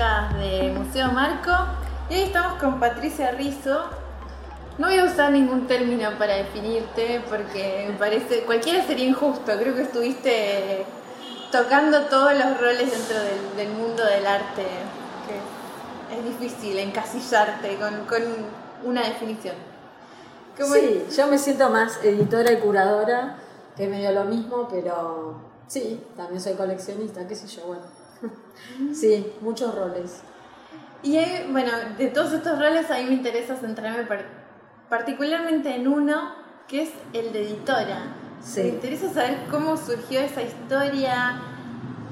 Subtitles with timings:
[0.00, 1.50] podcast de Museo Marco.
[2.08, 3.84] Y hoy estamos con Patricia Rizzo.
[4.78, 9.52] No voy a usar ningún término para definirte porque me parece, cualquiera sería injusto.
[9.58, 10.86] Creo que estuviste
[11.52, 13.18] tocando todos los roles dentro
[13.56, 14.64] del, mundo del arte.
[15.26, 18.22] Que es difícil encasillarte con, con
[18.84, 19.56] una definición.
[20.56, 23.36] Sí, yo me siento más editora y curadora,
[23.76, 25.34] que medio lo mismo, pero
[25.66, 27.99] sí, también soy coleccionista, qué sé yo, bueno.
[28.94, 30.22] Sí, muchos roles.
[31.02, 31.18] Y
[31.50, 34.06] bueno, de todos estos roles a mí me interesa centrarme
[34.88, 36.34] particularmente en uno,
[36.68, 37.98] que es el de editora.
[38.56, 41.40] Me interesa saber cómo surgió esa historia,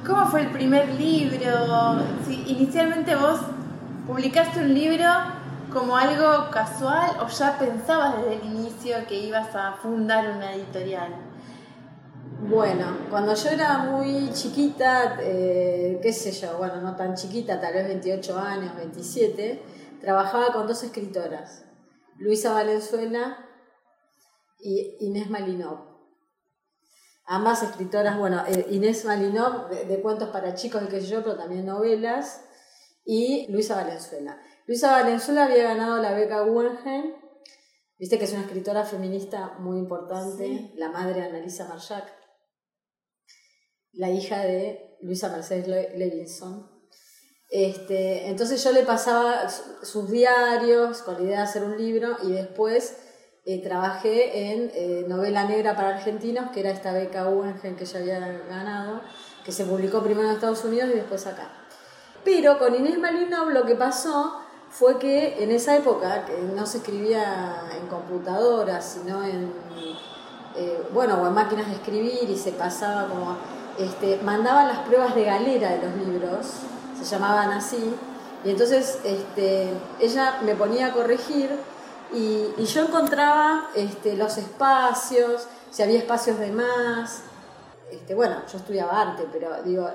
[0.06, 3.40] cómo fue el primer libro, si inicialmente vos
[4.06, 5.06] publicaste un libro
[5.72, 11.27] como algo casual o ya pensabas desde el inicio que ibas a fundar una editorial.
[12.40, 17.74] Bueno, cuando yo era muy chiquita, eh, qué sé yo, bueno, no tan chiquita, tal
[17.74, 19.60] vez 28 años, 27,
[20.00, 21.64] trabajaba con dos escritoras,
[22.16, 23.44] Luisa Valenzuela
[24.60, 25.80] y Inés Malinov.
[27.26, 31.36] Ambas escritoras, bueno, eh, Inés Malinov de, cuentos para chicos y qué sé yo, pero
[31.36, 32.44] también novelas,
[33.04, 34.40] y Luisa Valenzuela.
[34.68, 37.14] Luisa Valenzuela había ganado la beca Guggenheim,
[37.98, 42.17] viste que es una escritora feminista muy importante, la madre de Annalisa Marjac
[43.92, 46.68] la hija de Luisa Mercedes Levinson.
[47.50, 49.48] Este, entonces yo le pasaba
[49.82, 52.96] sus diarios con la idea de hacer un libro y después
[53.46, 58.00] eh, trabajé en eh, Novela Negra para Argentinos, que era esta beca Guggenheim que ella
[58.00, 59.00] había ganado,
[59.44, 61.50] que se publicó primero en Estados Unidos y después acá.
[62.24, 66.78] Pero con Inés Malinov lo que pasó fue que en esa época, que no se
[66.78, 69.50] escribía en computadoras, sino en,
[70.54, 73.38] eh, bueno, o en máquinas de escribir y se pasaba como
[73.78, 76.46] este, mandaban las pruebas de galera de los libros,
[76.98, 77.94] se llamaban así,
[78.44, 79.68] y entonces este,
[80.00, 81.50] ella me ponía a corregir
[82.12, 87.22] y, yo encontraba este, los espacios, si había espacios de más.
[87.90, 89.88] Este, bueno, yo estudiaba arte, pero digo,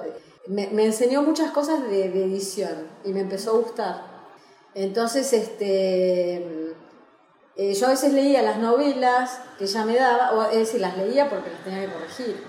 [0.47, 4.13] me, enseñó muchas cosas de, edición y me empezó a gustar.
[4.75, 6.75] Entonces, eh,
[7.57, 11.51] yo a veces leía las novelas que ella me daba, es decir, las leía porque
[11.51, 12.43] las tenía que corregir.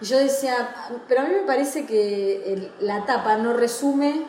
[0.00, 0.74] Y yo decía,
[1.08, 4.26] pero a mí me parece que la tapa no resume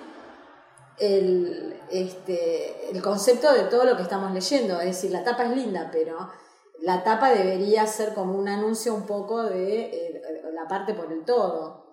[0.97, 4.79] el, este, el concepto de todo lo que estamos leyendo.
[4.79, 6.29] Es decir, la tapa es linda, pero
[6.81, 11.23] la tapa debería ser como un anuncio un poco de eh, la parte por el
[11.25, 11.85] todo.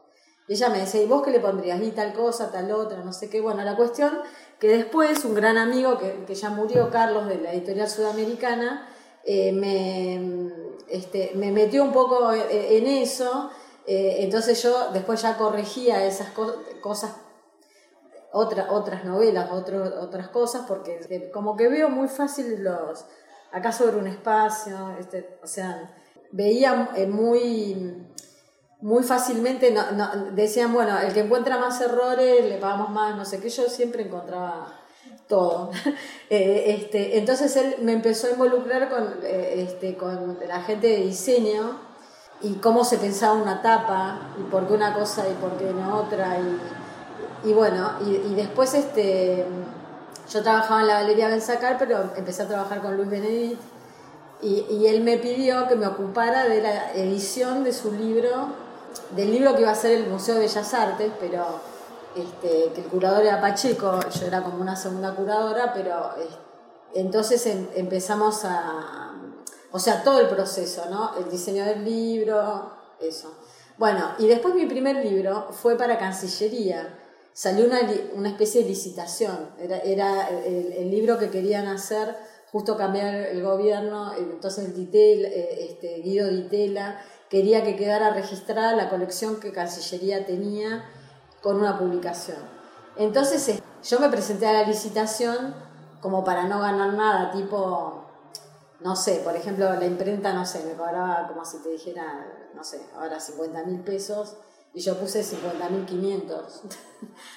[0.46, 1.82] Y ella me decía, ¿y vos qué le pondrías?
[1.82, 3.40] Y tal cosa, tal otra, no sé qué.
[3.40, 4.18] Bueno, la cuestión
[4.58, 8.88] que después un gran amigo que, que ya murió, Carlos, de la editorial sudamericana,
[9.26, 10.52] eh, me,
[10.88, 13.50] este, me metió un poco e, en eso,
[13.86, 16.28] eh, entonces yo después ya corregía esas
[16.82, 17.16] cosas,
[18.32, 23.06] otras novelas, otras cosas, porque como que veo muy fácil los,
[23.52, 25.94] acá sobre un espacio, este, o sea,
[26.32, 28.08] veía eh, muy
[28.80, 29.74] muy fácilmente
[30.32, 34.02] decían, bueno, el que encuentra más errores le pagamos más, no sé qué, yo siempre
[34.02, 34.78] encontraba
[35.28, 35.70] todo.
[36.30, 40.96] Eh, este, entonces él me empezó a involucrar con, eh, este, con la gente de
[40.96, 41.78] diseño
[42.40, 45.96] y cómo se pensaba una tapa y por qué una cosa y por qué no
[45.98, 46.38] otra.
[47.44, 49.44] Y, bueno, y, después este,
[50.32, 53.60] yo trabajaba en la Galería Benzacar, pero empecé a trabajar con Luis Benedict
[54.42, 58.48] y, y él me pidió que me ocupara de la edición de su libro,
[59.14, 61.73] del libro que iba a ser el Museo de Bellas Artes, pero
[62.16, 66.10] este, que el curador era Pacheco, yo era como una segunda curadora, pero
[66.94, 69.14] entonces em, empezamos a,
[69.72, 71.16] o sea, todo el proceso, ¿no?
[71.19, 73.34] El diseño del libro, eso.
[73.76, 77.00] Bueno, y después mi primer libro fue para Cancillería.
[77.32, 77.80] Salió una,
[78.14, 79.50] una especie de licitación.
[79.58, 82.16] Era, era el, libro que querían hacer,
[82.52, 84.14] justo cambiar el gobierno.
[84.16, 90.84] Entonces Ditel, eh, este, Guido Ditela quería que quedara registrada la colección que Cancillería tenía
[91.44, 92.38] con una publicación.
[92.96, 95.55] Entonces yo me presenté a la licitación
[96.00, 98.06] como para no ganar nada, tipo,
[98.81, 102.64] no sé, por ejemplo, la imprenta, no sé, me cobraba como si te dijera, no
[102.64, 104.38] sé, ahora 50 mil pesos
[104.73, 106.62] y yo puse 50 mil 500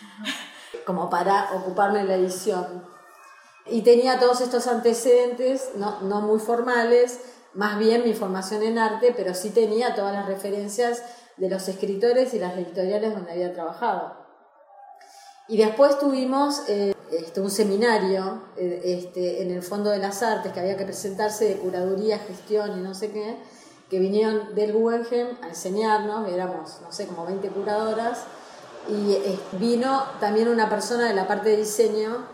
[0.86, 2.86] como para ocuparme en la edición.
[3.66, 7.20] Y tenía todos estos antecedentes, no, no muy formales,
[7.54, 11.04] más bien mi formación en arte, pero sí tenía todas las referencias
[11.38, 14.28] de los escritores y las editoriales donde había trabajado.
[15.48, 20.52] Y después tuvimos eh, este, un seminario eh, este, en el Fondo de las Artes
[20.52, 23.38] que había que presentarse de curaduría, gestión y no sé qué,
[23.90, 28.24] que vinieron del Guggenheim a enseñarnos, éramos, no sé, como 20 curadoras,
[28.90, 32.26] y eh, vino también una persona de la parte de diseño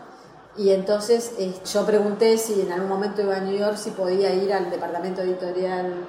[0.56, 1.32] y entonces
[1.72, 5.22] yo pregunté si en algún momento iba a New York, si podía ir al departamento
[5.22, 6.06] editorial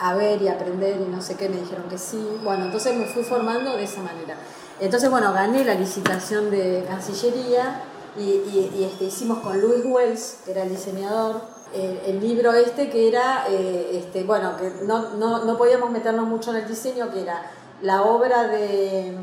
[0.00, 2.38] a, ver y aprender y no sé qué, me dijeron que sí.
[2.42, 4.36] Bueno, entonces me fui formando de esa manera.
[4.80, 7.82] Entonces, bueno, gané la licitación de Cancillería
[8.16, 11.40] y, este, hicimos con Louis Wells, que era el diseñador,
[11.72, 16.50] el libro este que era, eh, este, bueno, que no, no, no podíamos meternos mucho
[16.50, 17.42] en el diseño, que era
[17.82, 19.14] la obra de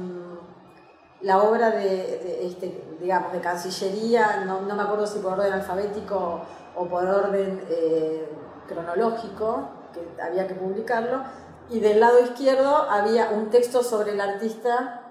[1.26, 6.42] la obra de, este, digamos, de Cancillería, no, me acuerdo si por orden alfabético
[6.76, 8.30] o por orden eh,
[8.68, 11.24] cronológico, que había que publicarlo,
[11.70, 15.02] y del lado izquierdo había un texto sobre el artista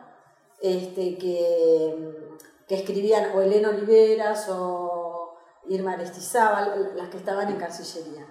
[0.60, 2.38] este, que,
[2.69, 5.36] que escribían o Elena Oliveras o
[5.69, 8.26] Irma Aristizábal, las que estaban en Cancillería.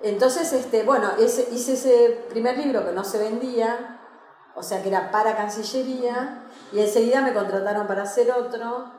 [0.00, 4.00] Entonces, este, bueno, hice ese primer libro que no se vendía,
[4.54, 8.97] o sea que era para Cancillería, y enseguida me contrataron para hacer otro.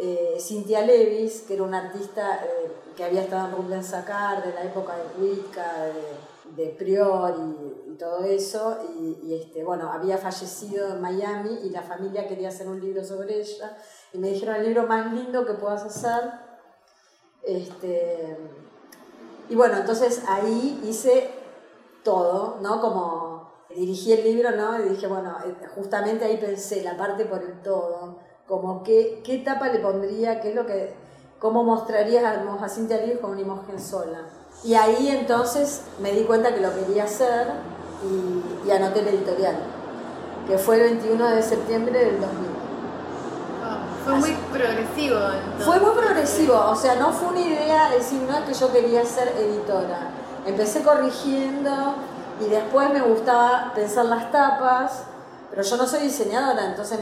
[0.00, 4.52] Eh, Cintia Levis, que era una artista eh, que había estado en Rubén Sacar, de
[4.52, 5.72] la época de Wicca,
[6.54, 12.28] de, Prior y, todo eso, y, este, bueno, había fallecido en Miami y la familia
[12.28, 13.76] quería hacer un libro sobre ella,
[14.12, 16.30] y me dijeron el libro más lindo que puedas hacer.
[17.42, 18.36] Este,
[19.48, 21.28] y bueno, entonces ahí hice
[22.04, 22.80] todo, ¿no?
[22.80, 24.78] Como dirigí el libro, ¿no?
[24.78, 28.18] Y dije, bueno, eh, justamente ahí pensé la parte por el todo,
[28.48, 30.94] como qué, qué etapa le pondría, qué es lo que,
[31.38, 34.22] cómo mostraría a Cintia Lee como una imagen sola.
[34.64, 37.46] Y ahí entonces me di cuenta que lo quería hacer
[38.66, 39.56] y, anoté el editorial,
[40.46, 42.30] que fue el 21 de septiembre del 2000.
[43.62, 45.18] Ah, fue muy progresivo.
[45.60, 49.04] Fue muy progresivo, o sea, no fue una idea, decir, no es que yo quería
[49.04, 50.10] ser editora.
[50.46, 51.94] Empecé corrigiendo,
[52.40, 55.02] y después me gustaba pensar las tapas,
[55.50, 56.98] pero yo no soy diseñadora, entonces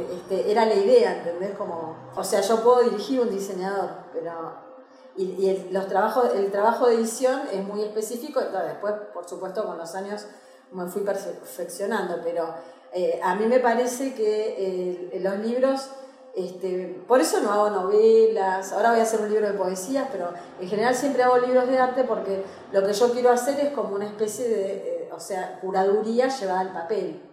[0.00, 1.56] este, era la idea, ¿entendés?
[1.56, 4.68] Como, o sea, yo puedo dirigir un diseñador, pero...
[5.16, 9.76] Y, el, los trabajos, el trabajo de edición es muy específico, después, por supuesto, con
[9.76, 10.26] los años
[10.70, 12.54] me fui perfeccionando, pero
[12.92, 15.90] eh, a mí me parece que eh, los libros
[16.38, 20.30] este, por eso no hago novelas, ahora voy a hacer un libro de poesías, pero
[20.60, 23.96] en general siempre hago libros de arte porque lo que yo quiero hacer es como
[23.96, 27.27] una especie de, eh, o sea, curaduría llevada al papel.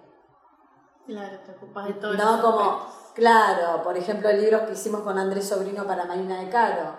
[1.05, 2.13] Claro, te ocupas de todo.
[2.13, 6.49] No como, claro, por ejemplo, el libro que hicimos con Andrés Sobrino para Marina de
[6.49, 6.97] Caro,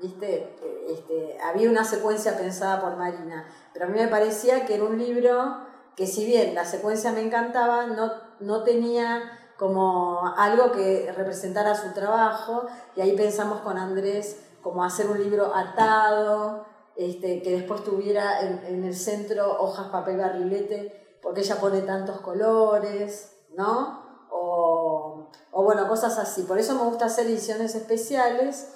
[0.00, 0.56] ¿viste?
[0.88, 4.98] Este, había una secuencia pensada por Marina, pero a mí me parecía que era un
[4.98, 5.66] libro
[5.96, 11.92] que si bien la secuencia me encantaba, no, no tenía como algo que representara su
[11.92, 12.66] trabajo
[12.96, 16.64] y ahí pensamos con Andrés como hacer un libro atado,
[16.96, 23.36] este, que después tuviera en, el centro hojas, papel, barrilete, porque ella pone tantos colores,
[23.56, 24.26] ¿no?
[24.30, 26.42] O, bueno, cosas así.
[26.42, 28.72] Por eso me gusta hacer ediciones especiales,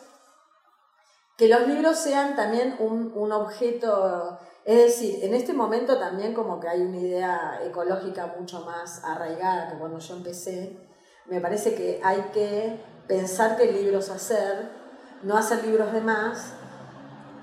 [1.37, 6.59] que los libros sean también un, un objeto es decir, en este momento también como
[6.59, 10.79] que hay una idea ecológica mucho más arraigada que cuando yo empecé.
[11.27, 14.71] Me parece que hay que pensar qué libros hacer,
[15.23, 16.55] no hacer libros de más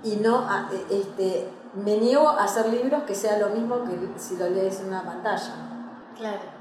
[0.04, 0.48] y no
[0.90, 4.88] este, me niego a hacer libros que sea lo mismo que si lo lees en
[4.88, 5.54] una pantalla.
[6.18, 6.61] Claro.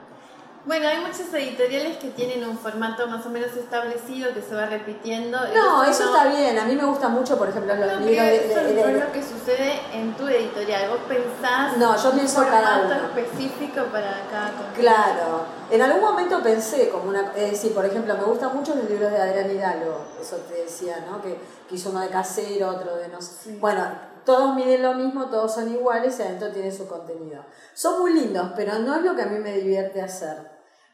[0.66, 4.66] Bueno, hay muchos editoriales que tienen un formato más o menos establecido que se va
[4.66, 5.38] repitiendo.
[5.54, 6.58] No, eso está bien.
[6.58, 9.80] A mí me gusta mucho, por ejemplo, los libros de, Eso es lo que sucede
[9.94, 10.90] en tu editorial.
[10.90, 11.78] Vos pensás.
[11.78, 15.44] No, yo pienso un formato específico para cada Claro.
[15.70, 17.32] En algún momento pensé como una.
[17.34, 20.04] Es decir, por ejemplo, me gustan mucho los libros de Adrián Hidalgo.
[20.20, 21.22] Eso te decía, ¿no?
[21.22, 21.38] Que,
[21.68, 23.56] que hizo uno de casero, otro de no sé.
[23.58, 23.82] Bueno,
[24.24, 27.44] todos miden lo mismo, todos son iguales y adentro tiene su contenido.
[27.72, 30.49] Son muy lindos, pero no es lo que a mí me divierte hacer.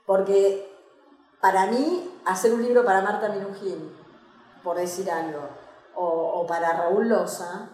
[0.06, 0.76] Porque
[1.40, 3.92] para mí, hacer un libro para Marta Minujín,
[4.64, 5.40] por decir algo,
[5.94, 7.70] o, para Raúl Loza,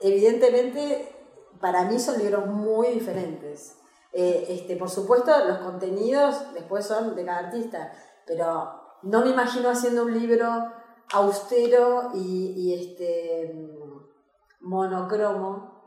[0.00, 1.16] evidentemente
[1.60, 3.76] para mí son libros muy diferentes.
[4.12, 7.92] Eh, este, por supuesto, los contenidos después son de cada artista,
[8.26, 10.72] pero no me imagino haciendo un libro
[11.12, 13.68] austero y, este,
[14.60, 15.80] monocromo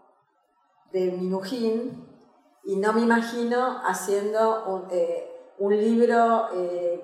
[0.91, 2.12] de Minujín
[2.63, 5.29] y no me imagino haciendo un, eh,
[5.60, 7.01] libro eh,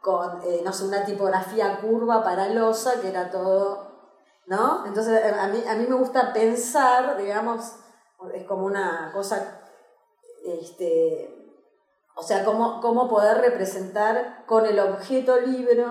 [0.00, 3.90] con, eh, no sé, una tipografía curva para losa, que era todo,
[4.46, 4.84] ¿no?
[4.86, 7.76] Entonces, a mí, a mí me gusta pensar, digamos,
[8.34, 9.62] es como una cosa,
[10.44, 11.58] este,
[12.14, 15.86] o sea, cómo, cómo poder representar con el objeto libro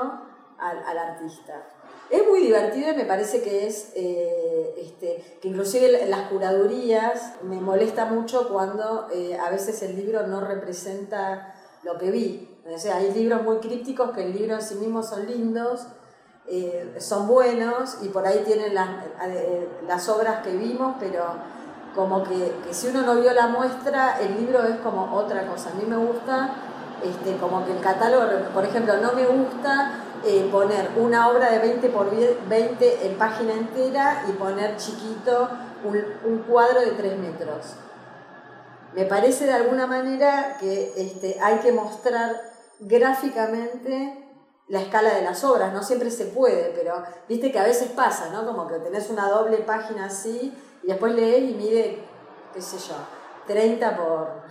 [0.59, 1.67] al, al artista.
[2.11, 7.61] Es muy divertido y me parece que es, eh, este, que inclusive las curadurías me
[7.61, 12.49] molesta mucho cuando eh, a veces el libro no representa lo que vi.
[12.69, 15.87] O sea, hay libros muy crípticos que el libro en sí mismo son lindos,
[16.47, 18.89] eh, son buenos y por ahí tienen las,
[19.87, 21.23] las obras que vimos, pero
[21.95, 25.69] como que, que, si uno no vio la muestra, el libro es como otra cosa.
[25.69, 26.55] A mí me gusta,
[27.05, 31.59] este, como que el catálogo, por ejemplo, no me gusta eh, poner una obra de
[31.59, 35.49] 20 por 20 en página entera y poner chiquito
[35.83, 37.73] un, cuadro de 3 metros.
[38.93, 42.35] Me parece de alguna manera que este, hay que mostrar
[42.79, 44.27] gráficamente
[44.67, 48.29] la escala de las obras, no siempre se puede, pero viste que a veces pasa,
[48.29, 48.45] ¿no?
[48.45, 52.03] Como que tenés una doble página así y después lees y mide,
[52.53, 52.95] qué sé yo,
[53.47, 54.43] 30 por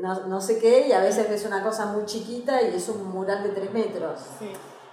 [0.00, 3.42] no, sé qué, y a veces ves una cosa muy chiquita y es un mural
[3.42, 4.20] de 3 metros.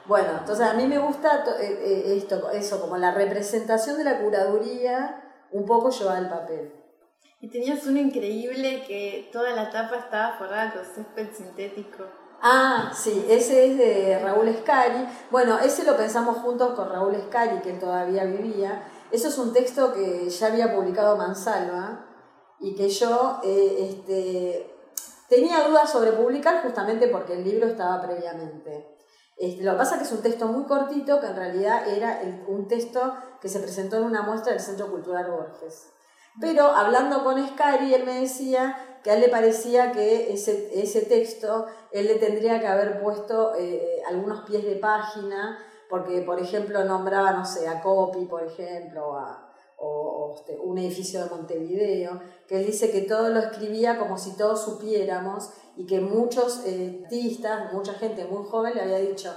[0.05, 4.19] Bueno, entonces a mí me gusta eh, eh, esto, eso, como la representación de la
[4.19, 6.73] curaduría, un poco llevada al papel.
[7.41, 12.03] Y tenías uno increíble que toda la tapa estaba forrada con césped sintético.
[12.41, 15.07] Ah, sí, ese es de Raúl Escari.
[15.31, 18.87] Bueno, ese lo pensamos juntos con Raúl Escari, que él todavía vivía.
[19.11, 22.05] Eso es un texto que ya había publicado Mansalva
[22.59, 24.74] y que yo eh, este,
[25.29, 28.95] tenía dudas sobre publicar justamente porque el libro estaba previamente.
[29.37, 32.21] Este, lo que pasa es que es un texto muy cortito que en realidad era
[32.47, 35.91] un texto que se presentó en una muestra del Centro Cultural Borges.
[36.39, 41.03] Pero hablando con Escari, él me decía que a él le parecía que ese, ese
[41.03, 45.57] texto, él le tendría que haber puesto eh, algunos pies de página,
[45.89, 49.17] porque, por ejemplo, nombraba, no sé, a Copi, por ejemplo,
[49.77, 54.35] o, este, un edificio de Montevideo, que él dice que todo lo escribía como si
[54.35, 59.33] todos supiéramos y que muchos eh, artistas, mucha gente muy joven le había dicho,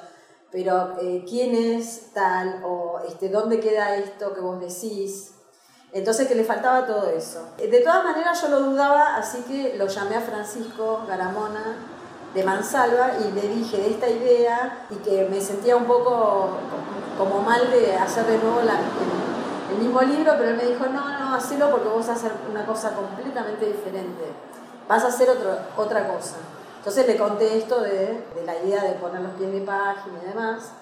[0.51, 2.63] pero eh, ¿quién es tal?
[2.65, 5.33] o este, ¿dónde queda esto que vos decís?
[5.93, 7.49] Entonces que le faltaba todo eso.
[7.57, 11.77] De todas maneras yo lo dudaba, así que lo llamé a Francisco Garamona
[12.35, 16.51] de Mansalva y le dije de esta idea y que me sentía un poco
[17.17, 18.69] como mal de hacer de nuevo el,
[19.79, 22.65] mismo libro, pero él me dijo, no, no, hacelo porque vos vas a hacer una
[22.65, 24.25] cosa completamente diferente,
[24.89, 26.37] vas a hacer otro, otra cosa.
[26.79, 30.73] Entonces le conté esto de, la idea de poner los pies de página y demás.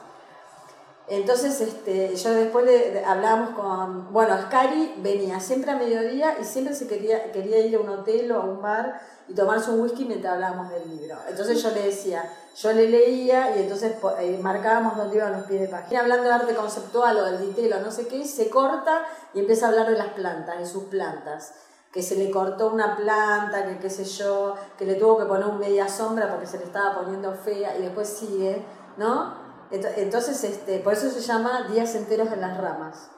[1.09, 6.75] Entonces, este, yo después le, hablábamos con, bueno, Scari venía siempre a mediodía y siempre
[6.75, 10.05] se quería, quería ir a un hotel o a un bar y tomarse un whisky
[10.05, 11.17] mientras hablábamos del libro.
[11.29, 12.25] Entonces yo le decía,
[12.57, 16.01] yo le leía y entonces eh, marcábamos dónde iban los pies de página.
[16.01, 19.03] Hablando de arte conceptual o del detail o no sé qué, se corta
[19.35, 21.55] y empieza a hablar de las plantas, de sus plantas.
[21.93, 25.47] Que se le cortó una planta, que qué sé yo, que le tuvo que poner
[25.47, 28.63] un media sombra porque se le estaba poniendo fea y después sigue,
[28.97, 29.47] ¿no?
[29.71, 33.11] Entonces, este, por eso se llama Días enteros en las ramas.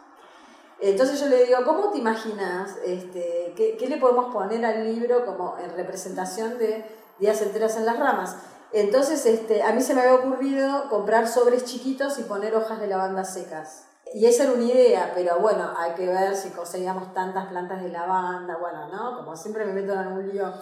[0.80, 2.76] Entonces yo le digo, ¿cómo te imaginas?
[2.84, 6.84] Este, ¿qué, ¿qué, le podemos poner al libro como en representación de
[7.18, 8.36] Días enteros en las ramas?
[8.72, 12.86] Entonces este, a mí se me había ocurrido comprar sobres chiquitos y poner hojas de
[12.86, 13.86] lavanda secas.
[14.14, 17.90] Y esa era una idea, pero bueno, hay que ver si conseguíamos tantas plantas de
[17.90, 19.18] lavanda, bueno, ¿no?
[19.18, 20.52] Como siempre me meto en algún lío.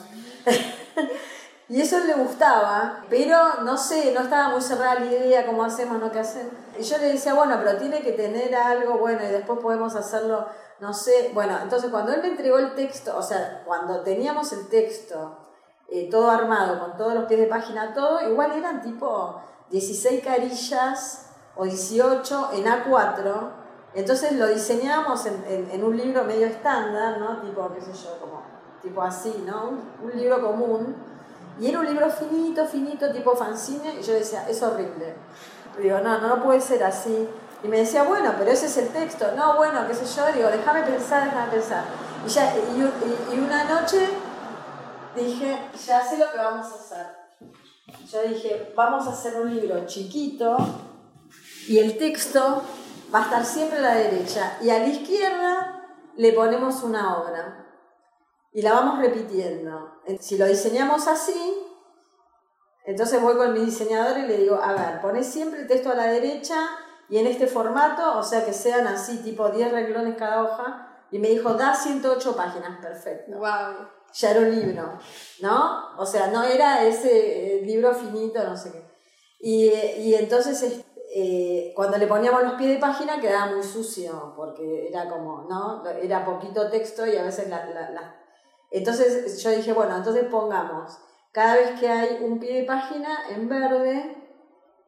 [1.68, 5.98] Y eso le gustaba, pero no sé, no estaba muy cerrada la idea, cómo hacemos,
[5.98, 6.46] no qué hacer.
[6.78, 10.46] Y yo le decía, bueno, pero tiene que tener algo, bueno, y después podemos hacerlo,
[10.80, 11.30] no sé.
[11.34, 15.38] Bueno, entonces cuando él me entregó el texto, o sea, cuando teníamos el texto
[15.88, 19.40] eh, todo armado, con todos los pies de página, todo, igual eran tipo
[19.70, 23.50] 16 carillas o 18 en A4.
[23.94, 27.40] Entonces lo diseñamos en, en, un libro medio estándar, ¿no?
[27.40, 28.42] Tipo, qué sé yo, como
[28.82, 29.70] tipo así, ¿no?
[30.02, 30.94] un libro común
[31.58, 35.14] y era un libro finito, finito, tipo fanzine, y yo decía, es horrible.
[35.78, 37.28] Digo, no, no, puede ser así.
[37.62, 39.32] Y me decía, bueno, pero ese es el texto.
[39.36, 41.84] No, bueno, qué sé yo, digo, déjame pensar, déjame pensar.
[42.24, 44.08] Y, ya, y, una noche
[45.14, 47.06] dije, ya sé lo que vamos a hacer.
[48.10, 50.56] Yo dije, vamos a hacer un libro chiquito
[51.68, 52.62] y el texto
[53.14, 55.84] va a estar siempre a la derecha y a la izquierda
[56.16, 57.66] le ponemos una obra
[58.52, 60.00] y la vamos repitiendo.
[60.20, 61.65] Si lo diseñamos así,
[62.86, 65.94] entonces voy con mi diseñador y le digo, a ver, pones siempre el texto a
[65.94, 66.56] la derecha
[67.08, 70.82] y en este formato, o sea que sean así, tipo 10 renglones cada hoja.
[71.10, 73.38] Y me dijo, da 108 páginas, perfecto.
[73.38, 73.88] Wow.
[74.12, 74.98] Ya era un libro,
[75.40, 75.96] ¿no?
[75.98, 78.84] O sea, no era ese eh, libro finito, no sé qué.
[79.38, 84.88] Y, y entonces, eh, cuando le poníamos los pies de página quedaba muy sucio, porque
[84.88, 85.86] era como, ¿no?
[85.86, 87.66] Era poquito texto y a veces las
[88.70, 90.98] entonces yo dije, bueno, entonces pongamos
[91.36, 94.16] cada vez que hay un pie de página en verde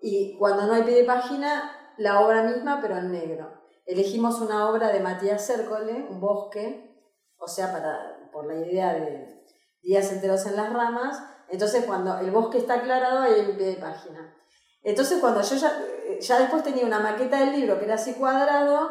[0.00, 3.52] y cuando no hay pie de página, la obra misma pero en negro.
[3.84, 7.04] Elegimos una obra de Matías Cércole, Un bosque,
[7.36, 9.44] o sea, para, por la idea de
[9.82, 13.82] días enteros en las ramas, Entonces cuando el bosque está aclarado hay un pie de
[13.82, 14.34] página.
[14.82, 15.70] Entonces cuando yo ya,
[16.18, 18.90] ya después tenía una maqueta del libro que era así cuadrado,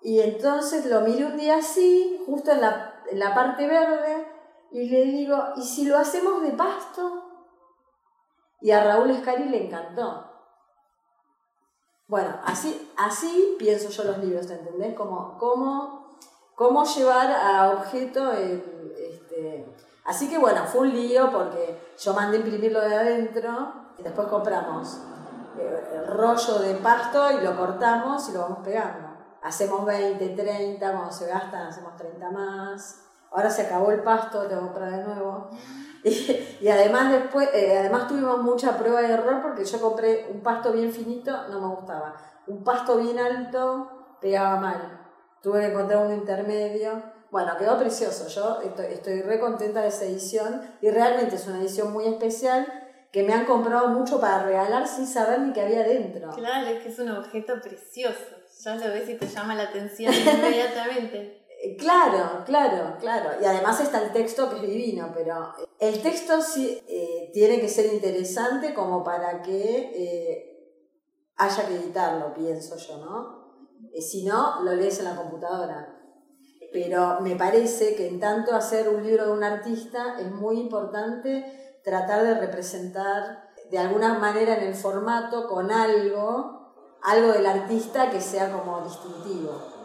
[0.00, 4.27] y entonces lo miré un día así, justo en la, en la parte verde,
[4.70, 7.24] y le digo, ¿y si lo hacemos de pasto?
[8.60, 10.24] Y a Raúl Escari le encantó.
[12.06, 14.94] Bueno, así, así pienso yo los libros, ¿entendés?
[14.94, 16.16] Como, cómo,
[16.54, 19.66] cómo llevar a objeto este...
[20.04, 25.02] Así que bueno, fue un lío porque yo mandé imprimirlo de adentro y después compramos
[25.58, 29.08] eh, el rollo de pasto y lo cortamos y lo vamos pegando.
[29.42, 33.07] Hacemos 20, 30, cuando se gastan hacemos 30 más.
[33.30, 35.50] Ahora se acabó el pasto, que comprar de nuevo.
[36.04, 40.72] Y, además después, eh, además tuvimos mucha prueba de error porque yo compré un pasto
[40.72, 42.14] bien finito, no me gustaba.
[42.46, 45.06] Un pasto bien alto, pegaba mal.
[45.42, 47.02] Tuve que encontrar uno intermedio.
[47.30, 48.28] Bueno, quedó precioso.
[48.28, 52.66] Yo estoy, estoy re contenta de esa edición y realmente es una edición muy especial
[53.12, 56.30] que me han comprado mucho para regalar sin saber ni qué había dentro.
[56.30, 58.36] Claro, es que es un objeto precioso.
[58.64, 61.44] Ya lo ves y te llama la atención inmediatamente.
[61.60, 63.30] Eh, claro, claro, claro.
[63.42, 67.68] Y además está el texto que es divino, pero el texto sí eh, tiene que
[67.68, 70.84] ser interesante como para que eh,
[71.36, 73.38] haya que editarlo, pienso yo, ¿no?
[74.00, 75.96] si no, lo lees en la computadora.
[76.72, 81.80] Pero me parece que en tanto hacer un libro de un artista es muy importante
[81.82, 88.20] tratar de representar de alguna manera en el formato con algo, algo del artista que
[88.20, 89.77] sea como distintivo.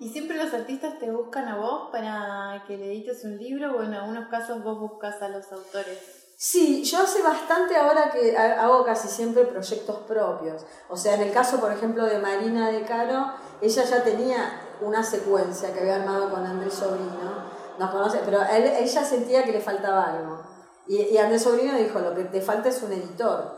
[0.00, 3.82] ¿Y siempre los artistas te buscan a vos para que le edites un libro o
[3.82, 5.98] en algunos casos vos buscas a los autores?
[6.38, 10.64] Sí, yo hace bastante ahora que hago casi siempre proyectos propios.
[10.88, 15.02] O sea, en el caso, por ejemplo, de Marina de Caro, ella ya tenía una
[15.02, 17.50] secuencia que había armado con Andrés Sobrino.
[17.78, 20.40] Nos conoce, pero ella sentía que le faltaba algo.
[20.88, 23.54] Y, y Andrés Sobrino dijo, lo que te falta es un editor.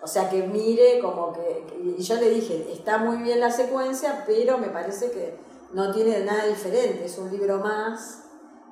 [0.00, 1.66] O sea, que mire como que...
[1.98, 6.24] Y yo le dije, está muy bien la secuencia, pero me parece que no tiene
[6.24, 8.22] nada diferente, es un libro más.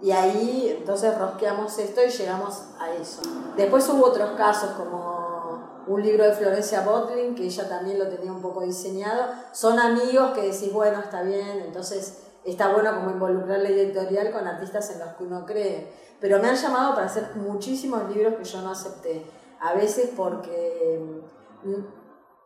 [0.03, 3.23] Y ahí entonces rosqueamos esto y llegamos a eso.
[3.57, 8.33] Después hubo otros casos como un libro de Florencia Botlin, que ella también lo tenía
[8.33, 9.33] un poco diseñado.
[9.53, 14.47] Son amigos que decís, bueno, está bien, entonces está bueno como involucrar la editorial con
[14.47, 15.93] artistas en los que uno cree.
[16.21, 19.25] Pero me han llamado para hacer muchísimos libros que yo no acepté.
[19.61, 21.01] A veces porque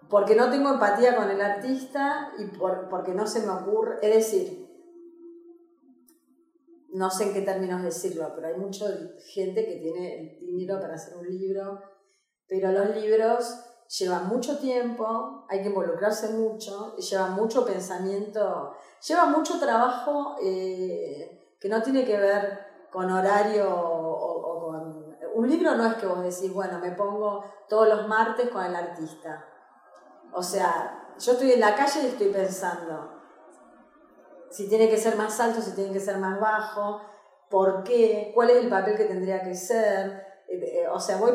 [0.09, 2.47] porque no tengo empatía con el artista y
[2.91, 4.67] porque no se me ocurre, es decir,
[6.91, 8.87] no sé en qué términos decirlo, pero hay mucha
[9.35, 11.81] gente que tiene el dinero para hacer un libro,
[12.49, 13.61] pero los libros
[13.99, 18.73] llevan mucho tiempo, hay que involucrarse mucho, llevan mucho pensamiento,
[19.07, 22.59] lleva mucho trabajo eh, que no tiene que ver
[22.91, 25.09] con horario o con...
[25.35, 28.75] Un libro no es que vos decís, bueno, me pongo todos los martes con el
[28.75, 29.45] artista
[30.33, 33.19] o sea, yo estoy en la calle y estoy pensando
[34.51, 37.01] si tiene que ser más alto, si tiene que ser más bajo,
[37.51, 40.27] por qué, cuál es el papel que tendría que ser.
[40.49, 41.33] Eh, eh, o sea, voy,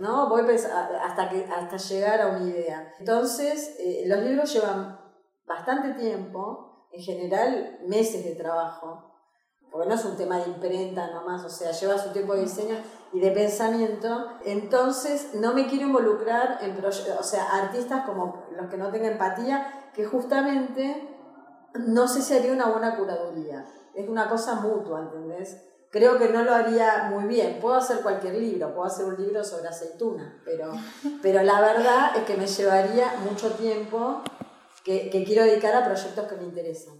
[0.00, 0.28] ¿no?
[0.28, 2.92] voy hasta, que, hasta llegar a una idea.
[2.98, 4.98] Entonces, eh, los libros llevan
[5.46, 9.14] bastante tiempo, en general meses de trabajo,
[9.70, 12.76] porque no es un tema de imprenta nomás, o sea, lleva su tiempo de diseño
[13.12, 18.76] y de pensamiento, entonces no me quiero involucrar en o sea, artistas como los que
[18.76, 21.08] no tengan empatía, que justamente
[21.74, 25.66] no sé si haría una buena curaduría, es una cosa mutua, ¿entendés?
[25.90, 27.58] Creo que no lo haría muy bien.
[27.60, 30.70] Puedo hacer cualquier libro, puedo hacer un libro sobre aceituna, pero,
[31.22, 34.22] pero la verdad es que me llevaría mucho tiempo
[34.84, 36.94] que, que quiero dedicar a proyectos que me interesan.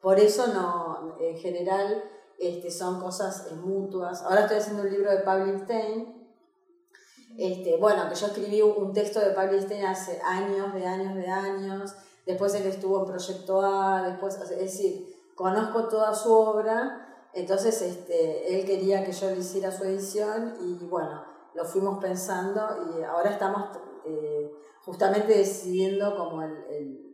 [0.00, 2.04] Por eso no, en general
[2.38, 4.22] este, son cosas mutuas.
[4.22, 6.14] Ahora estoy haciendo un libro de Pablo Stein.
[7.36, 11.28] Este, bueno, que yo escribí un texto de Pablo Stein hace años, de años, de
[11.28, 11.94] años.
[12.26, 17.28] Después él estuvo en Proyecto A, después, es decir, conozco toda su obra.
[17.32, 21.24] Entonces este, él quería que yo le hiciera su edición y bueno,
[21.54, 24.50] lo fuimos pensando y ahora estamos eh,
[24.84, 27.08] justamente decidiendo como el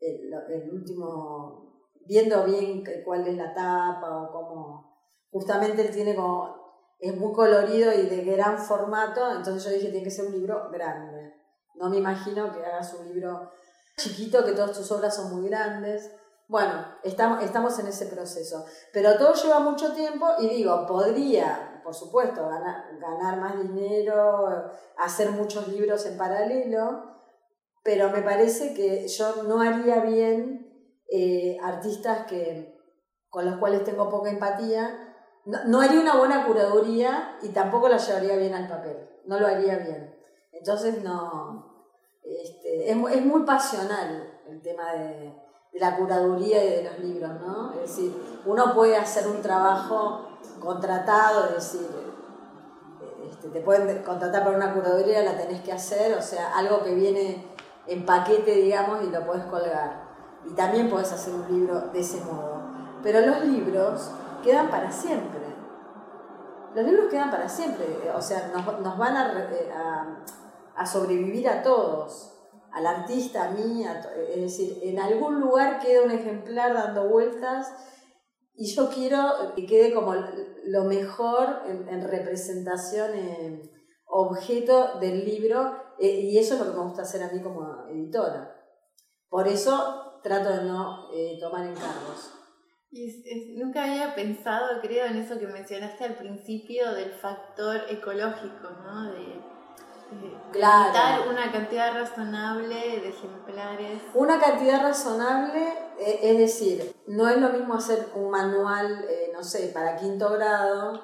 [0.00, 1.69] el, último,
[2.06, 4.90] viendo bien cuál es la tapa o cómo,
[5.30, 6.54] justamente él tiene como,
[6.98, 10.70] es muy colorido y de gran formato, entonces yo dije, tiene que ser un libro
[10.70, 11.34] grande.
[11.76, 13.50] No me imagino que hagas un libro
[13.96, 16.10] chiquito, que todas tus obras son muy grandes.
[16.48, 18.64] Bueno, estamos, estamos en ese proceso.
[18.92, 25.30] Pero todo lleva mucho tiempo y digo, podría, por supuesto, ganar, ganar más dinero, hacer
[25.30, 27.04] muchos libros en paralelo,
[27.82, 30.69] pero me parece que yo no haría bien
[31.10, 32.78] eh, artistas que,
[33.28, 35.06] con los cuales tengo poca empatía
[35.44, 39.78] no, haría una buena curaduría y tampoco la llevaría bien al papel, no lo haría
[39.78, 40.14] bien.
[40.52, 41.86] Entonces no,
[42.22, 45.34] este, es, es, muy pasional el tema de,
[45.72, 47.72] de, la curaduría y de los libros, ¿no?
[47.72, 50.28] Es decir, uno puede hacer un trabajo
[50.60, 51.88] contratado, es decir,
[53.30, 56.94] este, te pueden contratar para una curaduría, la tenés que hacer, o sea, algo que
[56.94, 57.46] viene
[57.86, 60.09] en paquete, digamos, y lo puedes colgar.
[60.44, 62.62] Y también puedes hacer un libro de ese modo.
[63.02, 64.10] Pero los libros
[64.42, 65.40] quedan para siempre.
[66.74, 70.24] Los libros quedan para siempre, o sea, nos, van eh, a,
[70.76, 72.32] a, sobrevivir a todos,
[72.70, 77.72] al artista, a mí, es decir, en algún lugar queda un ejemplar dando vueltas
[78.54, 83.70] y yo quiero que quede como lo mejor en, representación, en
[84.06, 87.86] objeto del libro, eh, y eso es lo que me gusta hacer a mí como
[87.88, 88.59] editora.
[89.30, 92.34] Por eso trato de no eh, tomar encargos.
[92.90, 99.12] Y nunca había pensado, creo, en eso que mencionaste al principio del factor ecológico, ¿no?
[99.12, 99.40] De,
[100.52, 101.30] claro.
[101.30, 104.02] una cantidad razonable de ejemplares.
[104.14, 105.68] Una cantidad razonable,
[106.00, 110.30] eh, es decir, no es lo mismo hacer un manual, eh, no sé, para quinto
[110.32, 111.00] grado,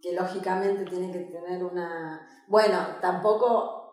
[0.00, 2.26] que lógicamente tiene que tener una...
[2.48, 3.83] Bueno, tampoco,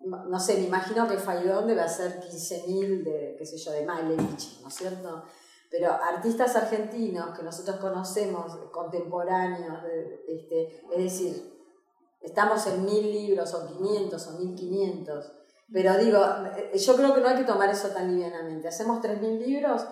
[0.00, 4.60] no sé, me imagino que Faidón debe hacer 15.000 de, qué sé yo, de Malevich,
[4.62, 5.24] ¿no es cierto?
[5.70, 9.78] pero artistas argentinos que nosotros conocemos, contemporáneos,
[10.26, 11.56] este, es decir,
[12.20, 15.32] estamos en mil libros o 500 o 1500,
[15.72, 16.18] pero digo,
[16.56, 18.68] eh, yo creo que no hay que tomar eso tan livianamente.
[18.68, 19.84] Hacemos 3.000 libros,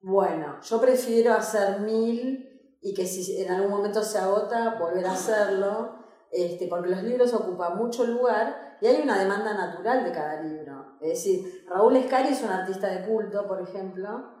[0.00, 5.12] bueno, yo prefiero hacer mil y que si en algún momento se agota, volver a
[5.12, 5.97] hacerlo,
[6.30, 10.96] este, porque los libros ocupan mucho lugar y hay una demanda natural de cada libro.
[11.00, 14.38] Es decir, Raúl Escari es un artista de culto, por ejemplo,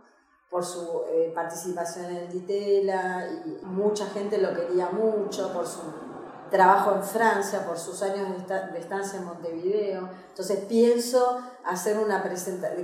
[0.50, 5.80] por su eh, participación en el Ditela y mucha gente lo quería mucho por su
[6.50, 10.08] trabajo en Francia, por sus años de, estancia en Montevideo.
[10.28, 12.22] Entonces pienso hacer una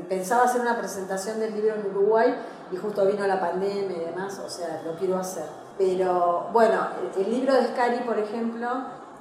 [0.08, 2.34] pensaba hacer una presentación del libro en Uruguay
[2.70, 5.63] y justo vino la pandemia y demás, o sea, lo quiero hacer.
[5.78, 8.68] Pero bueno, el, el libro de Scari, por ejemplo,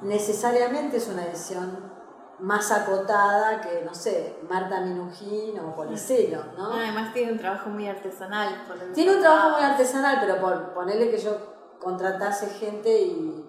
[0.02, 1.92] necesariamente es una edición
[2.40, 6.72] más acotada que, no sé, Marta Minujín o Policelo, ¿no?
[6.74, 8.64] Además tiene un trabajo muy artesanal.
[8.94, 11.36] tiene un trabajo muy artesanal, pero por ponerle que yo
[11.80, 13.44] contratase gente y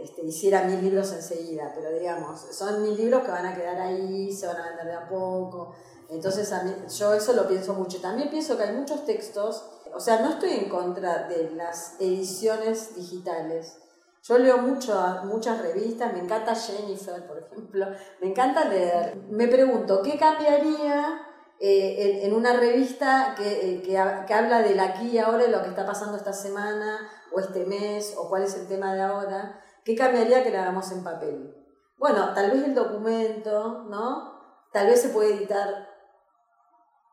[0.00, 4.32] este, hiciera mil libros enseguida, pero digamos, son mil libros que van a quedar ahí,
[4.32, 5.74] se van a vender de a poco.
[6.08, 8.00] Entonces a mí, yo eso lo pienso mucho.
[8.00, 12.94] También pienso que hay muchos textos, o sea, no estoy en contra de las ediciones
[12.94, 13.78] digitales
[14.28, 17.86] yo leo mucho, muchas revistas, me encanta Jennifer, por ejemplo,
[18.20, 19.16] me encanta leer.
[19.30, 21.22] Me pregunto, ¿qué cambiaría
[21.58, 25.86] eh, en, una revista eh, que, habla del aquí y ahora, de lo que está
[25.86, 29.62] pasando esta semana o este mes o cuál es el tema de ahora?
[29.82, 31.54] ¿Qué cambiaría que la hagamos en papel?
[31.96, 34.34] Bueno, tal vez el documento, ¿no?
[34.72, 35.88] Tal vez se puede editar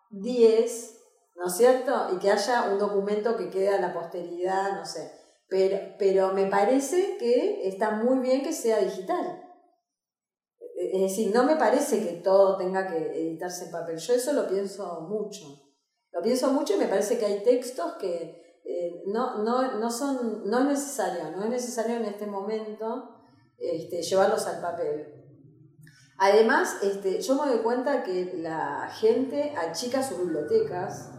[0.10, 0.95] 10,
[1.36, 2.10] ¿no es cierto?
[2.14, 5.12] Y que haya un documento que quede a la posteridad, no sé.
[5.48, 9.42] Pero, pero me parece que está muy bien que sea digital.
[10.76, 13.98] Es decir, no me parece que todo tenga que editarse en papel.
[13.98, 15.46] Yo eso lo pienso mucho.
[16.12, 20.50] Lo pienso mucho y me parece que hay textos que eh, no, no, no, son,
[20.50, 23.10] no es necesario, no es necesario en este momento
[23.58, 25.14] este, llevarlos al papel.
[26.18, 31.12] Además, este, yo me doy cuenta que la gente achica sus bibliotecas,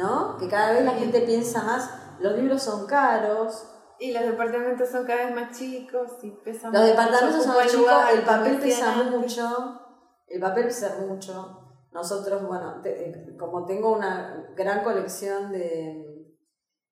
[0.00, 0.36] ¿no?
[0.38, 3.66] Que cada vez la gente piensa más los libros son caros.
[3.98, 7.92] Y los departamentos son cada vez más chicos y pesan Los departamentos son más chicos,
[8.14, 9.80] el papel pesa mucho.
[10.26, 11.56] El papel pesa mucho.
[11.92, 16.32] Nosotros, bueno, eh, como tengo una gran colección de,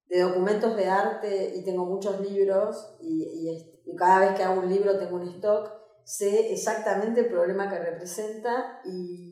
[0.07, 3.49] de, documentos de arte y tengo muchos libros y,
[3.87, 5.71] y, cada vez que hago un libro tengo un stock,
[6.05, 9.28] sé exactamente el problema que representa y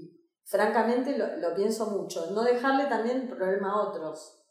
[0.46, 2.30] francamente lo, lo pienso mucho.
[2.30, 4.42] No dejarle también problema a otros.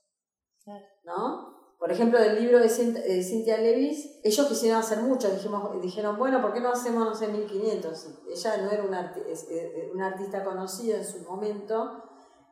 [1.03, 1.55] ¿no?
[1.77, 6.53] Por ejemplo, del libro de Cynthia Levis, ellos quisieron hacer mucho, dijimos, dijeron, bueno, ¿por
[6.53, 8.07] qué no hacemos, no sé, 1500?
[8.29, 9.13] Ella no era una,
[9.93, 12.03] una artista conocida en su momento,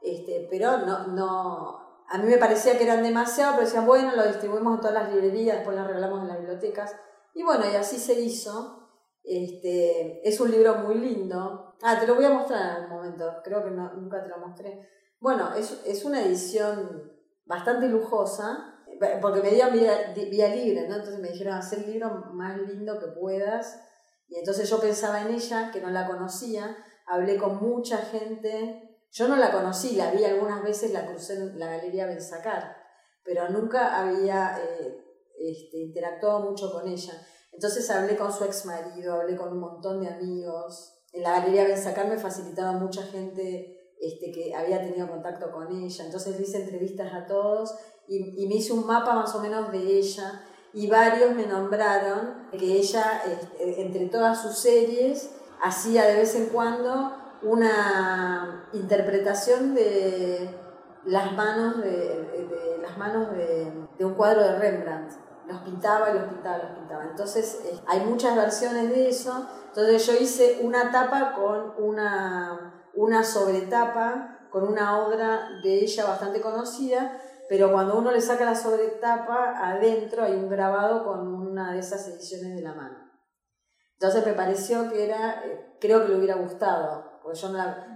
[0.02, 4.28] este, pero no, no, a mí me parecía que eran demasiado, pero decían, bueno, lo
[4.28, 6.96] distribuimos en todas las librerías, después lo regalamos en las bibliotecas.
[7.34, 8.83] Y bueno, y así se hizo.
[9.24, 11.76] Este, es un libro muy lindo.
[11.82, 14.88] Ah, te lo voy a mostrar en algún momento, creo que nunca te lo mostré.
[15.20, 17.12] Bueno, es, es una edición
[17.46, 18.74] bastante lujosa,
[19.22, 20.96] porque me dieron vía, libre, ¿no?
[20.96, 23.80] Entonces me dijeron, hacer el libro más lindo que puedas.
[24.28, 29.06] Y entonces yo pensaba en ella, que no la conocía, hablé con mucha gente.
[29.12, 32.78] Yo no la conocí, la vi algunas veces, la crucé en la Galería Benzacar.
[33.24, 34.98] pero nunca había eh,
[35.40, 37.14] este, interactuado mucho con ella.
[37.54, 40.94] Entonces hablé con su ex marido, hablé con un montón de amigos.
[41.12, 46.06] En la galería Benzacar me facilitaba mucha gente este, que había tenido contacto con ella.
[46.06, 47.76] Entonces le hice entrevistas a todos
[48.08, 52.50] y, y me hice un mapa más o menos de ella y varios me nombraron
[52.52, 55.30] que ella, este, entre todas sus series,
[55.62, 60.50] hacía de vez en cuando una interpretación de
[61.06, 63.72] las manos de, las manos de,
[64.04, 65.12] un cuadro de Rembrandt.
[65.48, 67.04] Los pintaba y los pintaba, los pintaba.
[67.04, 69.48] Entonces hay muchas versiones de eso.
[69.68, 76.40] Entonces yo hice una tapa con una, una sobretapa, con una obra de ella bastante
[76.40, 81.80] conocida, pero cuando uno le saca la sobretapa, adentro hay un grabado con una de
[81.80, 83.12] esas ediciones de la mano.
[83.94, 87.40] Entonces me pareció que era, eh, creo que le hubiera gustado, porque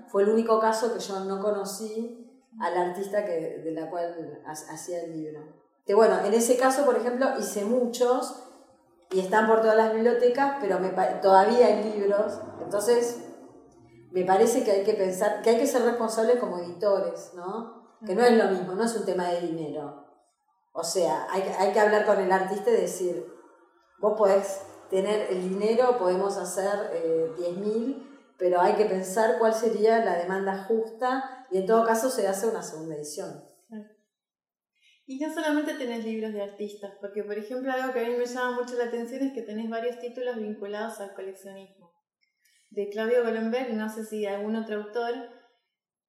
[0.07, 5.03] fue el único caso que yo no conocí al artista que, de la cual hacía
[5.03, 5.66] el libro.
[5.87, 8.43] Que bueno, en ese caso, por ejemplo, hice muchos
[9.09, 10.89] y están por todas las bibliotecas, pero me,
[11.21, 13.23] todavía hay libros, entonces
[14.11, 17.97] me parece que hay que pensar, que hay que ser responsables como editores, ¿no?
[18.05, 20.05] Que no es lo mismo, no es un tema de dinero.
[20.73, 23.25] O sea, hay, hay que hablar con el artista y decir,
[23.99, 30.03] vos podés tener el dinero, podemos hacer eh, 10.000, pero hay que pensar cuál sería
[30.03, 33.46] la demanda justa y en todo caso se hace una segunda edición.
[35.09, 38.25] Y no solamente tenés libros de artistas, porque por ejemplo algo que a mí me
[38.25, 41.93] llama mucho la atención es que tenés varios títulos vinculados al coleccionismo.
[42.69, 45.13] De Claudio Golombek, no sé si de algún otro autor,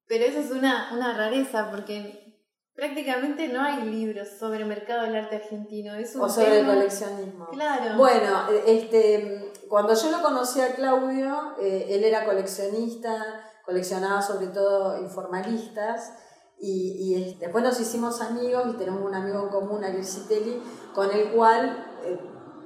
[0.09, 2.29] pero eso es una, una rareza porque
[2.75, 5.95] prácticamente no hay libros sobre el mercado del arte argentino.
[5.95, 7.47] Es o sobre el coleccionismo.
[7.51, 7.97] Claro.
[7.97, 15.01] Bueno, este, cuando yo lo conocí a Claudio, eh, él era coleccionista, coleccionaba sobre todo
[15.01, 16.13] informalistas.
[16.61, 20.61] Y, y, después nos hicimos amigos y tenemos un amigo en común, Ariel Citelli,
[20.93, 22.19] con el cual eh,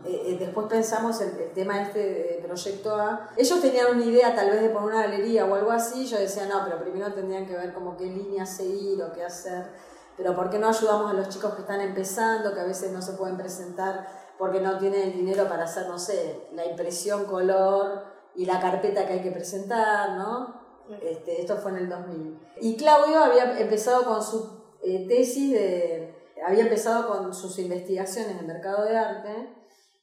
[0.05, 3.29] eh, después pensamos el, el, tema este de Proyecto A.
[3.37, 6.47] Ellos tenían una idea tal vez de poner una galería o algo así, yo decía,
[6.47, 9.71] no, pero primero tendrían que ver como qué línea seguir o qué hacer
[10.17, 13.01] pero ¿por qué no ayudamos a los chicos que están empezando, que a veces no
[13.01, 14.07] se pueden presentar
[14.39, 19.07] porque no tienen el dinero para hacer, no sé, la impresión color y la carpeta
[19.07, 20.62] que hay que presentar, ¿no?
[21.01, 22.39] Este, esto fue en el 2000.
[22.61, 28.47] Y Claudio había empezado con su eh, tesis de, había empezado con sus investigaciones en
[28.47, 29.55] mercado de arte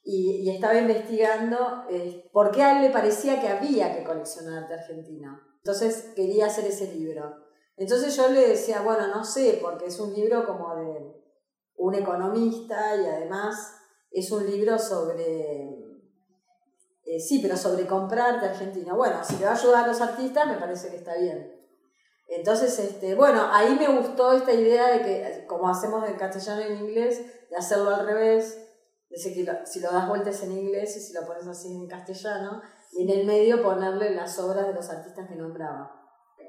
[0.04, 4.64] y, y estaba investigando eh, por qué a él le parecía que había que coleccionar
[4.64, 5.40] arte argentino.
[5.58, 7.36] Entonces quería hacer ese libro.
[7.76, 11.20] Entonces yo le decía, bueno, no sé, porque es un libro como de
[11.76, 13.74] un economista y además
[14.10, 15.89] es un libro sobre,
[17.10, 18.94] eh, sí, pero sobre comprarte Argentina.
[18.94, 21.60] Bueno, si le va a ayudar a los artistas, me parece que está bien.
[22.28, 26.72] Entonces, este, bueno, ahí me gustó esta idea de que, como hacemos en castellano y
[26.72, 28.58] en inglés, de hacerlo al revés,
[29.08, 32.62] de que si lo das vueltas en inglés y si lo pones así en castellano,
[32.92, 35.92] y en el medio ponerle las obras de los artistas que nombraba.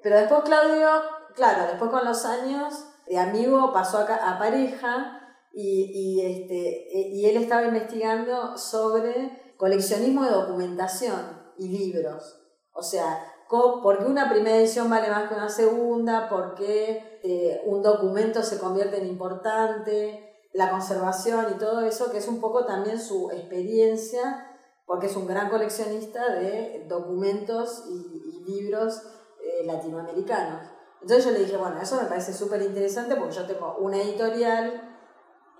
[0.03, 0.89] Pero después Claudio
[1.33, 5.19] claro, después con los años, de amigo pasó a, a pareja
[5.53, 12.41] y, y, este, e, y él estaba investigando sobre coleccionismo de documentación y libros.
[12.73, 17.61] O sea, por qué una primera edición vale más que una segunda, por qué eh,
[17.67, 22.65] un documento se convierte en importante, la conservación y todo eso, que es un poco
[22.65, 24.47] también su experiencia,
[24.87, 29.03] porque es un gran coleccionista de documentos y, libros
[29.43, 30.65] eh, latinoamericanos.
[31.01, 34.90] Entonces yo le dije, bueno, eso me parece súper interesante porque yo tengo una editorial,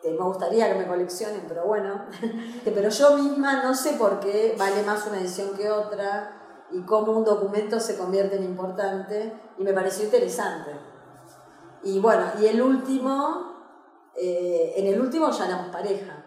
[0.04, 2.06] me gustaría que me coleccionen, pero bueno,
[2.66, 7.12] pero yo misma no sé por qué vale más una edición que otra y cómo
[7.12, 10.72] un documento se convierte en importante y me pareció interesante.
[11.84, 13.56] Y bueno, y el último,
[14.16, 16.26] eh, en el último ya éramos pareja.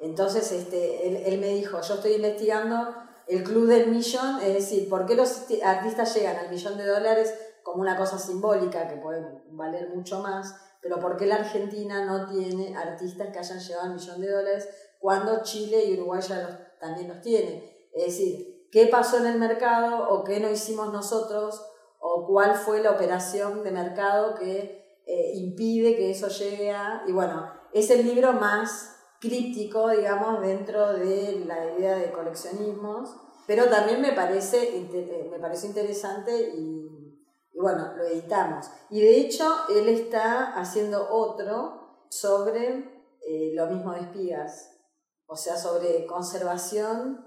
[0.00, 2.94] Entonces este, él me dijo, yo estoy investigando
[3.26, 7.34] el club del millón, es decir, ¿por qué los artistas llegan al millón de dólares?
[7.68, 12.28] como una cosa simbólica que puede valer mucho más, pero ¿por qué la Argentina no
[12.28, 17.08] tiene artistas que hayan llevado un millón de dólares cuando Chile y Uruguay ya también
[17.08, 17.88] los tiene?
[17.92, 21.62] Es decir, ¿qué pasó en el mercado o qué no hicimos nosotros
[22.00, 27.02] o cuál fue la operación de mercado que eh, impide que eso llegue a...
[27.06, 33.64] Y bueno, es el libro más críptico, digamos, dentro de la idea de coleccionismos, pero
[33.64, 36.87] también me parece, eh, me parece interesante y
[37.58, 38.70] y bueno, lo editamos.
[38.88, 44.78] Y de hecho, él está haciendo otro sobre eh, lo mismo de espigas,
[45.26, 47.26] o sea, sobre conservación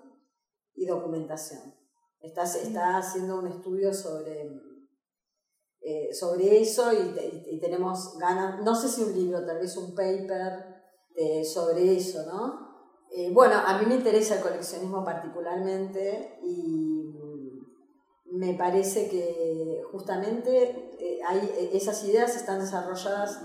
[0.73, 1.75] y documentación.
[2.21, 4.71] Está, está haciendo un estudio sobre
[5.83, 10.81] eh, sobre eso y, tenemos ganas, no sé si un libro, tal vez un paper
[11.43, 12.71] sobre eso, ¿no?
[13.13, 17.00] Eh, bueno, a mí me interesa el coleccionismo particularmente y
[18.31, 23.39] me parece que justamente eh, hay, esas ideas están desarrolladas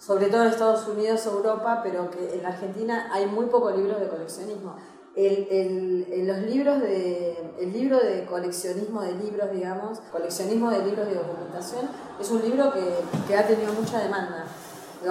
[0.00, 4.08] sobre todo en Estados Unidos, Europa, pero que en Argentina hay muy pocos libros de
[4.08, 4.74] coleccionismo.
[5.14, 11.06] El, el, los libros de, el libro de coleccionismo de libros, digamos, coleccionismo de libros
[11.06, 12.94] de documentación, es un libro que,
[13.28, 14.46] que ha tenido mucha demanda.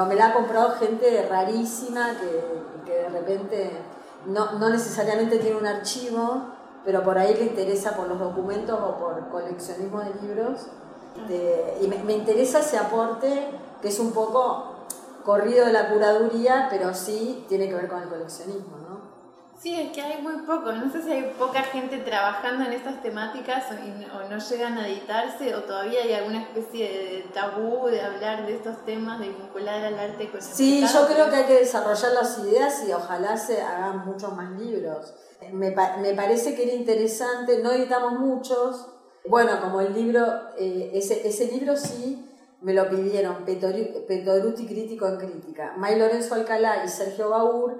[0.08, 3.72] me la ha comprado gente rarísima que, que de repente
[4.26, 6.46] no, no, necesariamente tiene un archivo,
[6.86, 10.68] pero por ahí le interesa por los documentos o por coleccionismo de libros.
[11.82, 13.50] y me, me interesa ese aporte
[13.82, 14.76] que es un poco
[15.24, 19.10] corrido de la curaduría, pero sí tiene que ver con el coleccionismo, ¿no?
[19.62, 23.04] Sí, es que hay muy poco, no sé si hay poca gente trabajando en estas
[23.04, 28.46] temáticas o, no llegan a editarse o todavía hay alguna especie de tabú de hablar
[28.46, 32.14] de estos temas, de vincular al arte con Sí, yo creo que hay que desarrollar
[32.14, 35.14] las ideas y ojalá se hagan muchos más libros.
[35.54, 38.88] Me, me parece que era interesante, no editamos muchos,
[39.28, 40.22] bueno, como el libro,
[40.58, 42.26] eh, ese, ese libro sí
[42.62, 47.78] me lo pidieron Petoruti Crítico en Crítica, May Lorenzo Alcalá y Sergio Baur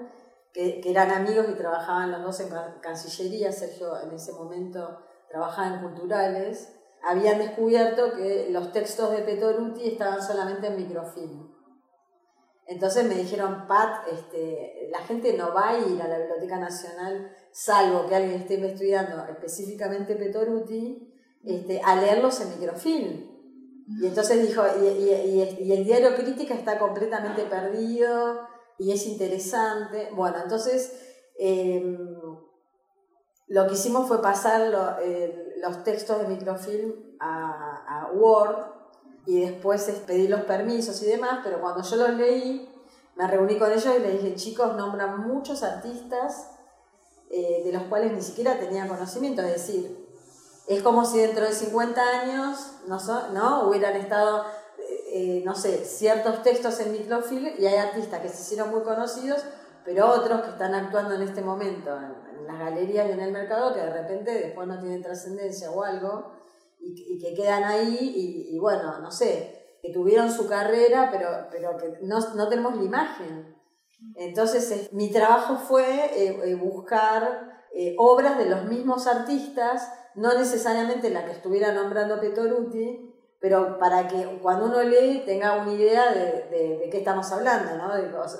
[0.52, 2.48] que, eran amigos y trabajaban los dos en
[2.80, 9.88] Cancillería, Sergio en ese momento trabajaba en culturales, habían descubierto que los textos de Petoruti
[9.88, 11.50] estaban solamente en microfilm.
[12.66, 17.34] Entonces me dijeron, Pat, este, la gente no va a ir a la Biblioteca Nacional,
[17.52, 21.12] salvo que alguien esté estudiando específicamente Petoruti,
[21.44, 23.30] este, a leerlos en microfilm.
[24.00, 28.40] Y entonces dijo, y, y, el diario Crítica está completamente perdido,
[28.80, 30.10] y es interesante.
[30.14, 30.98] Bueno, entonces
[31.38, 31.98] em,
[33.46, 34.72] lo que hicimos fue pasar
[35.58, 38.56] los textos de microfilm a, a, Word
[39.26, 42.72] y después pedir los permisos y demás, pero cuando yo los leí,
[43.16, 46.59] me reuní con ellos y les dije, chicos, nombran muchos artistas
[47.30, 50.08] eh, de los cuales ni siquiera tenía conocimiento, es decir,
[50.66, 52.98] es como si dentro de 50 años no,
[53.32, 53.68] ¿no?
[53.68, 54.44] hubieran estado
[55.12, 59.44] eh, no sé, ciertos textos en microfilm y hay artistas que se hicieron muy conocidos,
[59.84, 63.74] pero otros que están actuando en este momento en, las galerías y en el mercado
[63.74, 66.32] que de repente después no tienen trascendencia o algo
[66.78, 71.98] y, que quedan ahí y, bueno, no sé, que tuvieron su carrera, pero, pero que
[72.02, 73.59] no, tenemos la imagen.
[74.16, 77.48] Entonces, mi trabajo fue eh, eh, buscar
[77.98, 84.38] obras de los mismos artistas, no necesariamente la que estuviera nombrando Petoruti, pero para que
[84.42, 87.88] cuando uno lee tenga una idea de, de, qué estamos hablando, ¿no?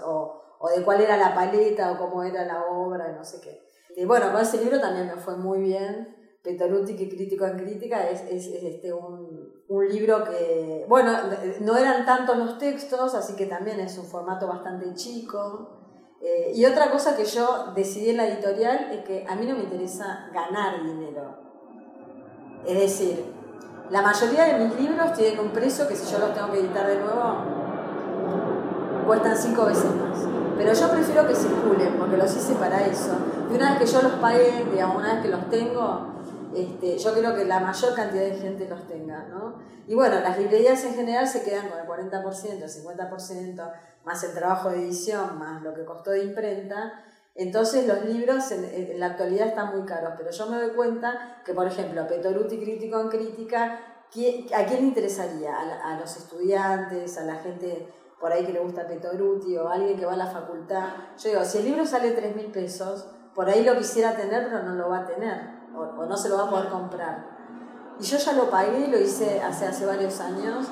[0.07, 3.71] o, o, de cuál era la paleta o cómo era la obra, no sé qué.
[3.97, 6.17] Y bueno, con ese libro también me fue muy bien.
[6.43, 9.30] Petoruti, que crítico en crítica, es, es, este, un,
[9.69, 11.13] un, libro que, bueno,
[11.61, 15.79] no eran tantos los textos, así que también es un formato bastante chico.
[16.23, 19.57] Eh, y otra cosa que yo decidí en la editorial es que a mí no
[19.57, 21.39] me interesa ganar dinero.
[22.67, 23.25] Es decir,
[23.91, 26.87] la mayoría de mis libros tienen un precio que si yo los tengo que editar
[26.87, 27.37] de nuevo,
[29.07, 30.19] cuestan cinco veces más.
[30.57, 33.13] Pero yo prefiero que circulen, porque los hice para eso.
[33.51, 36.20] Y una vez que yo los pagué, digamos, una vez que los tengo,
[36.55, 39.59] este, yo quiero que la mayor cantidad de gente los tenga, ¿no?
[39.87, 43.73] Y bueno, las librerías en general se quedan con el 40%, el 50%,
[44.05, 48.99] más el trabajo de edición, más lo que costó de imprenta, entonces los libros en,
[48.99, 53.01] la actualidad están muy caros, pero yo me doy cuenta que, por ejemplo, Petoruti Crítico
[53.01, 55.55] en Crítica, ¿a quién le interesaría?
[55.59, 57.89] A, los estudiantes, a la gente
[58.21, 60.89] por ahí que le gusta Petoruti o alguien que va a la facultad.
[61.19, 64.63] Yo digo, si el libro sale 3 mil pesos, por ahí lo quisiera tener, pero
[64.63, 67.41] no lo va a tener o, no se lo va a poder comprar.
[67.99, 70.67] Y yo ya lo pagué, lo hice hace, hace varios años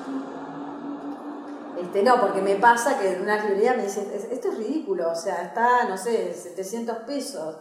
[1.81, 5.15] este, no, porque me pasa que en una librería me dicen, esto es ridículo, o
[5.15, 7.55] sea, está, no sé, 700 pesos.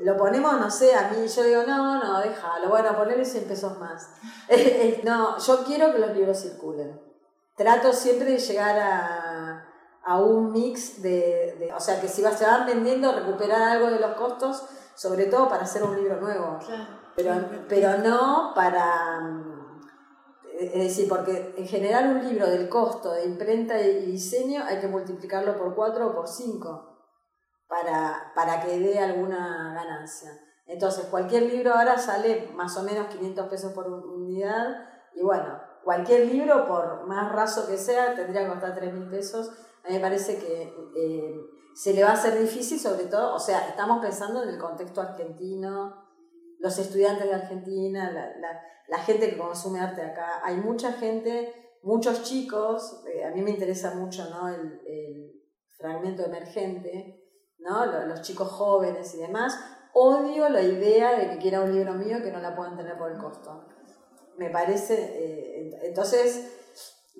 [0.00, 3.78] Lo ponemos, no sé, a mí yo digo, no, no, déjalo, bueno, ponerle 100 pesos
[3.78, 4.08] más.
[5.04, 7.00] no, yo quiero que los libros circulen.
[7.56, 9.66] Trato siempre de llegar a,
[10.18, 14.64] un mix de, o sea, que si se van vendiendo, recuperar algo de los costos,
[14.94, 16.58] sobre todo para hacer un libro nuevo.
[17.16, 17.34] Pero,
[17.68, 19.20] pero no para
[20.60, 24.88] es decir, porque en general un libro del costo de imprenta y diseño hay que
[24.88, 26.98] multiplicarlo por 4 o por 5
[27.66, 30.30] para, para que dé alguna ganancia.
[30.66, 36.26] Entonces, cualquier libro ahora sale más o menos 500 pesos por unidad y bueno, cualquier
[36.26, 39.50] libro, por más raso que sea, tendría que costar 3 mil pesos.
[39.84, 41.34] A mí me parece que eh,
[41.74, 45.00] se le va a hacer difícil, sobre todo, o sea, estamos pensando en el contexto
[45.00, 46.00] argentino
[46.60, 48.12] los estudiantes de Argentina,
[48.88, 50.40] la, gente que consume arte acá.
[50.44, 54.48] Hay mucha gente, muchos chicos, eh, a mí me interesa mucho ¿no?
[54.48, 55.32] el,
[55.78, 57.24] fragmento emergente,
[57.58, 57.86] ¿no?
[57.86, 59.58] los, chicos jóvenes y demás.
[59.94, 63.10] Odio la idea de que quiera un libro mío que no la puedan tener por
[63.10, 63.66] el costo.
[64.36, 66.59] Me parece, eh, entonces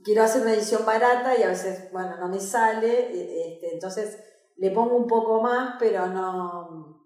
[0.05, 4.19] quiero hacer una edición barata y a veces, bueno, no me sale, este, entonces
[4.57, 7.01] le pongo un poco más, pero no,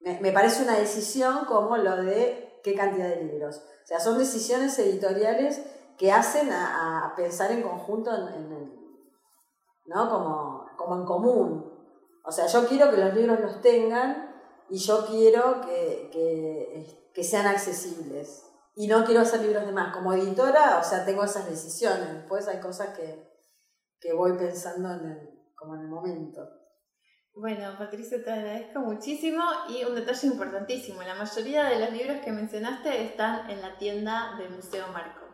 [0.00, 3.56] me, parece una decisión como lo de qué cantidad de libros.
[3.56, 5.62] O sea, son decisiones editoriales
[5.96, 8.72] que hacen a, pensar en conjunto, en,
[9.86, 10.10] ¿no?
[10.10, 11.78] Como, como en común.
[12.24, 14.34] O sea, yo quiero que los libros los tengan
[14.68, 16.10] y yo quiero que,
[17.14, 18.47] que, sean accesibles.
[18.80, 19.92] Y no quiero hacer libros de más.
[19.92, 22.14] Como editora, o sea, tengo esas decisiones.
[22.14, 23.28] Después hay cosas que,
[24.00, 26.48] que voy pensando en el, como en el momento.
[27.34, 32.30] Bueno, Patricia, te agradezco muchísimo y un detalle importantísimo, la mayoría de los libros que
[32.30, 35.26] mencionaste están en la tienda del Museo Marco.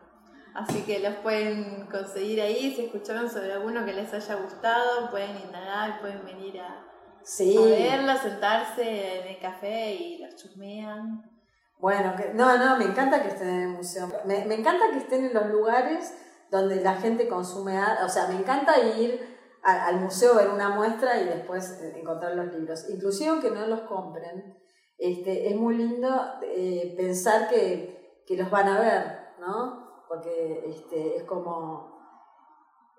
[0.55, 5.37] Así que los pueden conseguir ahí, si escucharon sobre alguno que les haya gustado, pueden
[5.37, 6.83] indagar, pueden venir a,
[7.23, 7.55] sí.
[7.57, 11.34] verlos, sentarse en el café y los chusmean.
[11.79, 14.07] Bueno, no, no, me encanta que estén en el museo.
[14.25, 16.13] Me, me encanta que estén en los lugares
[16.51, 21.25] donde la gente consume, o sea, me encanta ir al museo ver una muestra y
[21.25, 22.87] después eh, encontrar los libros.
[22.89, 24.55] Inclusive aunque no los compren,
[24.97, 26.07] este, es muy lindo
[26.43, 30.05] eh, pensar que, que, los van a ver, ¿no?
[30.07, 31.93] Porque este, es como...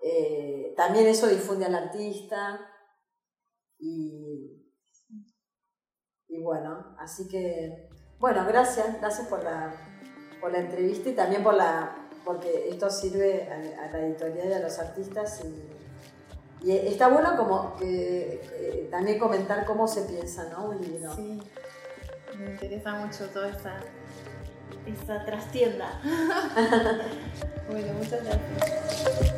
[0.03, 2.61] Eh, también eso difunde al artista
[3.79, 4.63] y,
[6.29, 7.86] y bueno, así que,
[8.19, 9.73] bueno, gracias, gracias por la,
[10.41, 14.53] por la entrevista y también por la, porque esto sirve a, a la editorial y
[14.53, 15.77] a los artistas y
[16.63, 20.71] y está bueno como que también comentar cómo se piensa, ¿no?
[20.71, 21.15] Un libro.
[21.15, 21.41] Sí,
[22.39, 23.81] me interesa mucho toda esa,
[24.87, 26.01] esa trastienda.
[27.71, 29.36] bueno, muchas gracias.